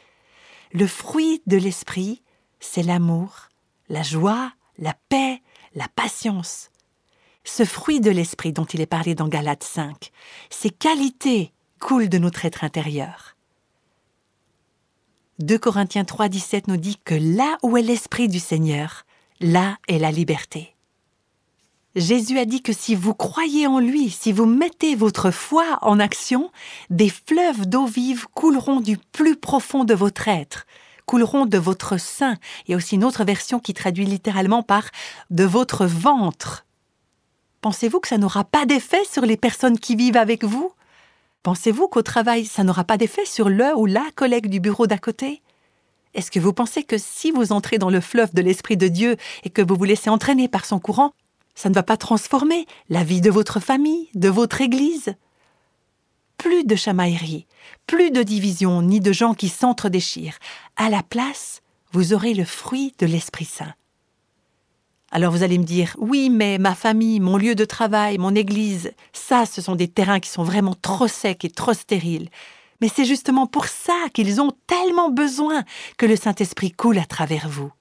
[0.73, 2.23] Le fruit de l'Esprit,
[2.61, 3.49] c'est l'amour,
[3.89, 5.43] la joie, la paix,
[5.75, 6.71] la patience,
[7.45, 10.11] ce fruit de l'esprit dont il est parlé dans Galates 5,
[10.51, 13.37] ces qualités coulent de notre être intérieur.
[15.39, 19.07] 2 Corinthiens 3, 17 nous dit que là où est l'esprit du Seigneur,
[19.41, 20.75] là est la liberté.
[21.99, 25.99] Jésus a dit que si vous croyez en lui, si vous mettez votre foi en
[25.99, 26.53] action,
[26.91, 30.65] des fleuves d'eau vive couleront du plus profond de votre être,
[31.07, 32.37] couleront de votre sein.
[32.67, 34.85] Il y a aussi une autre version qui traduit littéralement par
[35.31, 36.67] de votre ventre.
[37.63, 40.73] Pensez-vous que ça n'aura pas d'effet sur les personnes qui vivent avec vous?
[41.43, 44.99] Pensez-vous qu'au travail, ça n'aura pas d'effet sur le ou la collègue du bureau d'à
[44.99, 45.43] côté?
[46.15, 49.17] Est-ce que vous pensez que si vous entrez dans le fleuve de l'Esprit de Dieu
[49.43, 51.13] et que vous vous laissez entraîner par son courant,
[51.59, 55.17] ça ne va pas transformer la vie de votre famille, de votre Église
[56.37, 57.49] Plus de chamaillerie,
[57.85, 60.39] plus de division, ni de gens qui s'entre-déchirent.
[60.77, 63.75] À la place, vous aurez le fruit de l'Esprit Saint.
[65.11, 68.93] Alors vous allez me dire, oui, mais ma famille, mon lieu de travail, mon église,
[69.13, 72.29] ça, ce sont des terrains qui sont vraiment trop secs et trop stériles.
[72.81, 75.65] Mais c'est justement pour ça qu'ils ont tellement besoin
[75.97, 77.73] que le Saint-Esprit coule à travers vous.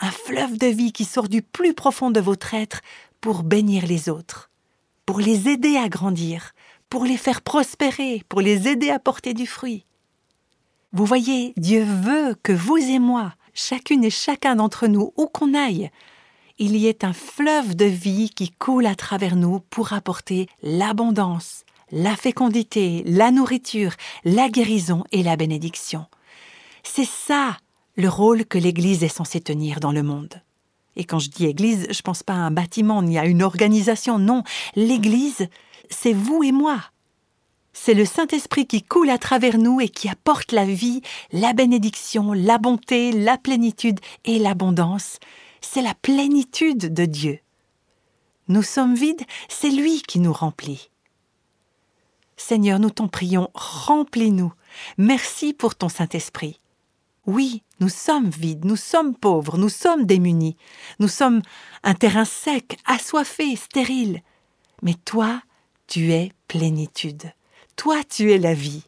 [0.00, 2.80] Un fleuve de vie qui sort du plus profond de votre être
[3.20, 4.50] pour bénir les autres,
[5.06, 6.52] pour les aider à grandir,
[6.90, 9.84] pour les faire prospérer, pour les aider à porter du fruit.
[10.92, 15.54] Vous voyez, Dieu veut que vous et moi, chacune et chacun d'entre nous, où qu'on
[15.54, 15.90] aille,
[16.58, 21.64] il y ait un fleuve de vie qui coule à travers nous pour apporter l'abondance,
[21.90, 23.92] la fécondité, la nourriture,
[24.24, 26.06] la guérison et la bénédiction.
[26.82, 27.58] C'est ça
[27.96, 30.42] le rôle que l'Église est censée tenir dans le monde.
[30.96, 33.42] Et quand je dis Église, je ne pense pas à un bâtiment ni à une
[33.42, 34.42] organisation, non,
[34.74, 35.48] l'Église,
[35.90, 36.80] c'est vous et moi.
[37.72, 42.32] C'est le Saint-Esprit qui coule à travers nous et qui apporte la vie, la bénédiction,
[42.32, 45.18] la bonté, la plénitude et l'abondance.
[45.60, 47.38] C'est la plénitude de Dieu.
[48.48, 50.88] Nous sommes vides, c'est lui qui nous remplit.
[52.38, 54.52] Seigneur, nous t'en prions, remplis-nous.
[54.96, 56.60] Merci pour ton Saint-Esprit.
[57.26, 60.56] Oui, nous sommes vides, nous sommes pauvres, nous sommes démunis,
[60.98, 61.42] nous sommes
[61.82, 64.22] un terrain sec, assoiffé, stérile.
[64.82, 65.42] Mais toi,
[65.86, 67.32] tu es plénitude.
[67.76, 68.84] Toi, tu es la vie.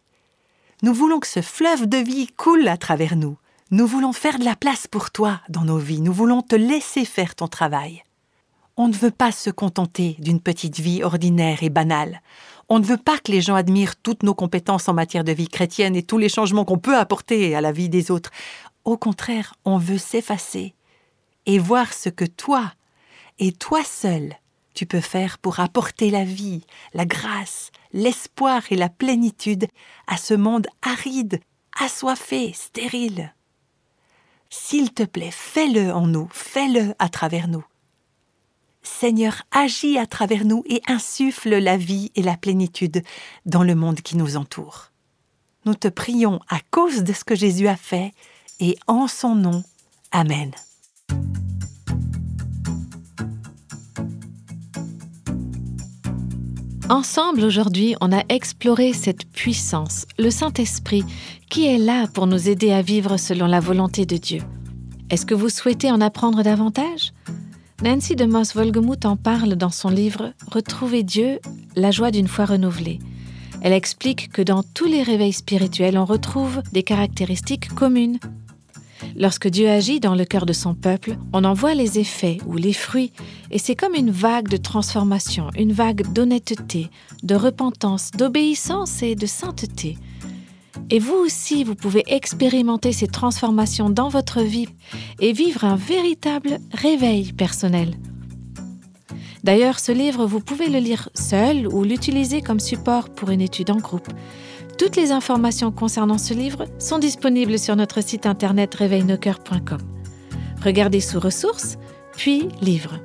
[0.83, 3.37] Nous voulons que ce fleuve de vie coule à travers nous.
[3.71, 6.01] Nous voulons faire de la place pour toi dans nos vies.
[6.01, 8.05] Nous voulons te laisser faire ton travail.
[8.79, 12.23] On ne veut pas se contenter d'une petite vie ordinaire et banale.
[12.69, 15.49] On ne veut pas que les gens admirent toutes nos compétences en matière de vie
[15.49, 18.31] chrétienne et tous les changements qu'on peut apporter à la vie des autres.
[18.85, 20.75] Au contraire, on veut s'effacer
[21.47, 22.73] et voir ce que toi,
[23.39, 24.35] et toi seul,
[24.75, 26.65] tu peux faire pour apporter la vie,
[26.95, 29.67] la grâce, l'espoir et la plénitude
[30.07, 31.41] à ce monde aride,
[31.81, 33.35] assoiffé, stérile.
[34.51, 37.65] S'il te plaît, fais-le en nous, fais-le à travers nous.
[38.83, 43.03] Seigneur, agis à travers nous et insuffle la vie et la plénitude
[43.45, 44.93] dans le monde qui nous entoure.
[45.65, 48.13] Nous te prions à cause de ce que Jésus a fait
[48.61, 49.63] et en son nom.
[50.13, 50.53] Amen.
[56.89, 61.05] Ensemble, aujourd'hui, on a exploré cette puissance, le Saint-Esprit,
[61.51, 64.41] qui est là pour nous aider à vivre selon la volonté de Dieu.
[65.11, 67.13] Est-ce que vous souhaitez en apprendre davantage?
[67.83, 71.41] Nancy de Moss Volgemuth en parle dans son livre Retrouver Dieu,
[71.77, 72.99] la joie d'une foi renouvelée.
[73.61, 78.19] Elle explique que dans tous les réveils spirituels, on retrouve des caractéristiques communes
[79.17, 82.57] Lorsque Dieu agit dans le cœur de son peuple, on en voit les effets ou
[82.57, 83.13] les fruits,
[83.51, 86.91] et c'est comme une vague de transformation, une vague d'honnêteté,
[87.23, 89.97] de repentance, d'obéissance et de sainteté.
[90.91, 94.69] Et vous aussi, vous pouvez expérimenter ces transformations dans votre vie
[95.21, 97.95] et vivre un véritable réveil personnel.
[99.45, 103.71] D'ailleurs, ce livre, vous pouvez le lire seul ou l'utiliser comme support pour une étude
[103.71, 104.09] en groupe.
[104.79, 109.81] Toutes les informations concernant ce livre sont disponibles sur notre site internet réveilnocoeur.com.
[110.65, 111.79] Regardez sous ressources,
[112.13, 113.01] puis livres.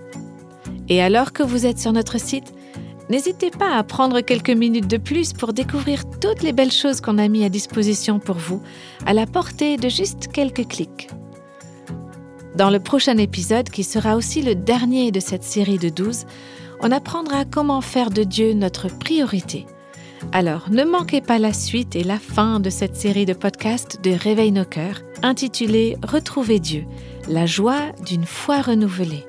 [0.87, 2.53] Et alors que vous êtes sur notre site,
[3.09, 7.17] n'hésitez pas à prendre quelques minutes de plus pour découvrir toutes les belles choses qu'on
[7.17, 8.61] a mis à disposition pour vous,
[9.07, 11.09] à la portée de juste quelques clics.
[12.55, 16.25] Dans le prochain épisode, qui sera aussi le dernier de cette série de 12,
[16.81, 19.65] on apprendra comment faire de Dieu notre priorité
[20.31, 24.11] alors, ne manquez pas la suite et la fin de cette série de podcasts de
[24.11, 26.85] Réveil nos cœurs, intitulée Retrouver Dieu,
[27.27, 29.25] la joie d'une foi renouvelée.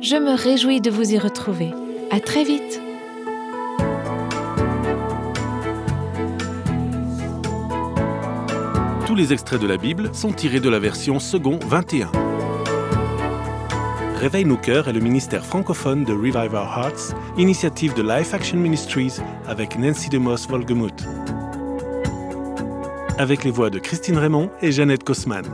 [0.00, 1.70] Je me réjouis de vous y retrouver.
[2.10, 2.80] À très vite!
[9.06, 12.27] Tous les extraits de la Bible sont tirés de la version second 21.
[14.18, 18.58] Réveille nos cœurs est le ministère francophone de Revive Our Hearts, initiative de Life Action
[18.58, 21.06] Ministries avec Nancy DeMoss Volgemuth.
[23.16, 25.44] Avec les voix de Christine Raymond et Jeannette Kosman.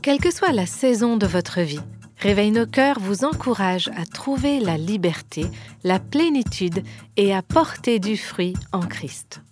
[0.00, 1.80] Quelle que soit la saison de votre vie,
[2.18, 5.46] Réveille nos cœurs vous encourage à trouver la liberté,
[5.82, 6.84] la plénitude
[7.16, 9.43] et à porter du fruit en Christ.